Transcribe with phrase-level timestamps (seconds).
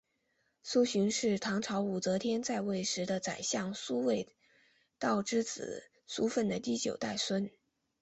[0.63, 4.27] 苏洵是唐朝武则天在位时的宰相苏味
[4.97, 7.51] 道之子苏份的第九代孙。